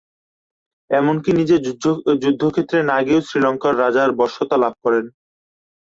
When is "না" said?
2.89-2.97